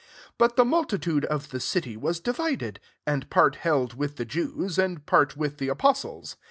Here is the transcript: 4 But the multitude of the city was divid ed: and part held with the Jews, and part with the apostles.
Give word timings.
4 0.29 0.31
But 0.39 0.55
the 0.55 0.65
multitude 0.65 1.25
of 1.25 1.49
the 1.51 1.59
city 1.59 1.95
was 1.95 2.19
divid 2.19 2.63
ed: 2.63 2.79
and 3.05 3.29
part 3.29 3.57
held 3.57 3.93
with 3.93 4.15
the 4.15 4.25
Jews, 4.25 4.79
and 4.79 5.05
part 5.05 5.37
with 5.37 5.57
the 5.59 5.67
apostles. 5.67 6.37